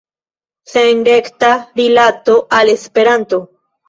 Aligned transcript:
Sen 0.69 1.03
rekta 1.07 1.49
rilato 1.79 2.39
al 2.61 2.69
Esperanto. 2.73 3.41